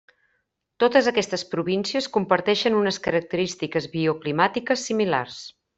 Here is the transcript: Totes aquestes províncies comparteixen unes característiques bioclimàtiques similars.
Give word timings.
Totes 0.83 1.09
aquestes 1.11 1.43
províncies 1.51 2.09
comparteixen 2.17 2.81
unes 2.81 2.99
característiques 3.09 3.89
bioclimàtiques 3.97 4.91
similars. 4.93 5.41